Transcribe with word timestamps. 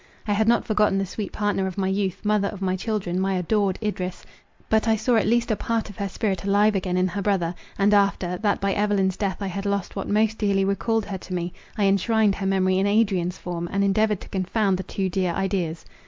I 0.27 0.33
had 0.33 0.47
not 0.47 0.65
forgotten 0.65 0.97
the 0.97 1.05
sweet 1.05 1.31
partner 1.31 1.67
of 1.67 1.77
my 1.77 1.87
youth, 1.87 2.21
mother 2.25 2.47
of 2.47 2.59
my 2.59 2.75
children, 2.75 3.19
my 3.19 3.35
adored 3.35 3.77
Idris; 3.83 4.25
but 4.67 4.87
I 4.87 4.95
saw 4.95 5.15
at 5.15 5.27
least 5.27 5.51
a 5.51 5.55
part 5.55 5.91
of 5.91 5.97
her 5.97 6.09
spirit 6.09 6.43
alive 6.43 6.73
again 6.73 6.97
in 6.97 7.07
her 7.09 7.21
brother; 7.21 7.53
and 7.77 7.93
after, 7.93 8.37
that 8.39 8.59
by 8.59 8.73
Evelyn's 8.73 9.15
death 9.15 9.37
I 9.41 9.45
had 9.47 9.67
lost 9.67 9.95
what 9.95 10.09
most 10.09 10.39
dearly 10.39 10.65
recalled 10.65 11.05
her 11.05 11.19
to 11.19 11.35
me; 11.35 11.53
I 11.77 11.83
enshrined 11.85 12.33
her 12.33 12.47
memory 12.47 12.79
in 12.79 12.87
Adrian's 12.87 13.37
form, 13.37 13.69
and 13.71 13.83
endeavoured 13.83 14.21
to 14.21 14.29
confound 14.29 14.77
the 14.79 14.89
two 14.89 15.07
dear 15.07 15.33
ideas. 15.33 15.85